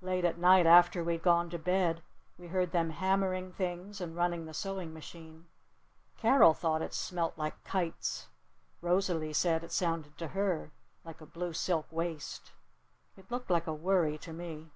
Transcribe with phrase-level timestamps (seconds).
[0.00, 2.02] Late at night after we'd gone to bed
[2.36, 5.46] we heard them hammering things and running the sewing machine.
[6.16, 8.26] Carol thought it smelt like kites.
[8.82, 10.72] Rosalee said it sounded to her
[11.04, 12.50] like a blue silk waist.
[13.16, 14.72] It looked like a worry to me.